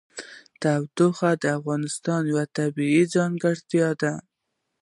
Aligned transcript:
تودوخه 0.61 1.31
د 1.43 1.45
افغانستان 1.59 2.21
یوه 2.31 2.45
طبیعي 2.57 3.03
ځانګړتیا 3.15 3.89
ده. 4.01 4.13